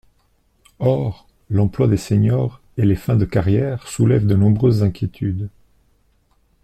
[0.79, 5.47] Or, l’emploi des seniors et les fins de carrière soulèvent de nombreuses inquiétudes.